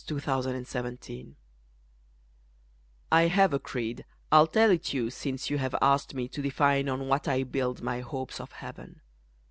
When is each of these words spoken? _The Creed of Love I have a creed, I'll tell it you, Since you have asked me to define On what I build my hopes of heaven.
_The 0.07 0.13
Creed 0.15 0.83
of 0.83 1.15
Love 1.15 1.35
I 3.11 3.21
have 3.27 3.53
a 3.53 3.59
creed, 3.59 4.03
I'll 4.31 4.47
tell 4.47 4.71
it 4.71 4.95
you, 4.95 5.11
Since 5.11 5.51
you 5.51 5.59
have 5.59 5.75
asked 5.79 6.15
me 6.15 6.27
to 6.29 6.41
define 6.41 6.89
On 6.89 7.07
what 7.07 7.27
I 7.27 7.43
build 7.43 7.83
my 7.83 7.99
hopes 7.99 8.39
of 8.39 8.51
heaven. 8.51 9.01